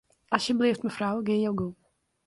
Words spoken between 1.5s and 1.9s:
gong.